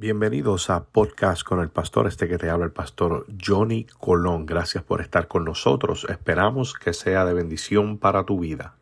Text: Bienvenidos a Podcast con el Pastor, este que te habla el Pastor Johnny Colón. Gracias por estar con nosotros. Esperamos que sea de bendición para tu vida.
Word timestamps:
Bienvenidos 0.00 0.70
a 0.70 0.84
Podcast 0.84 1.42
con 1.42 1.60
el 1.60 1.68
Pastor, 1.68 2.06
este 2.06 2.26
que 2.26 2.38
te 2.38 2.48
habla 2.48 2.64
el 2.64 2.72
Pastor 2.72 3.26
Johnny 3.38 3.84
Colón. 3.98 4.46
Gracias 4.46 4.82
por 4.82 5.02
estar 5.02 5.28
con 5.28 5.44
nosotros. 5.44 6.06
Esperamos 6.08 6.72
que 6.72 6.94
sea 6.94 7.26
de 7.26 7.34
bendición 7.34 7.98
para 7.98 8.24
tu 8.24 8.40
vida. 8.40 8.79